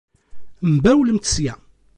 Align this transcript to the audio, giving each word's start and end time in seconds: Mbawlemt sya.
Mbawlemt 0.73 1.25
sya. 1.33 1.53